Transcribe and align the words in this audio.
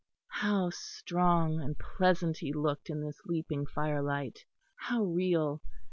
How 0.29 0.71
strong 0.71 1.61
and 1.61 1.77
pleasant 1.77 2.37
he 2.39 2.51
looked 2.53 2.89
in 2.89 3.01
this 3.01 3.21
leaping 3.27 3.67
fire 3.67 4.01
light! 4.01 4.45
how 4.75 5.03
real! 5.03 5.61